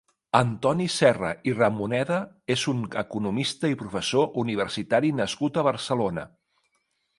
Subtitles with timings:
[0.37, 2.17] Antoni Serra i Ramoneda
[2.55, 6.29] és un economista i professor universitari nascut a Barcelona.